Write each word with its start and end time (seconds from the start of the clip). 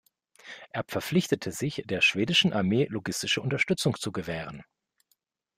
Er 0.71 0.83
verpflichtete 0.87 1.51
sich, 1.51 1.83
der 1.85 2.01
schwedischen 2.01 2.53
Armee 2.53 2.85
logistische 2.89 3.39
Unterstützung 3.39 3.95
zu 3.99 4.11
gewähren. 4.11 4.63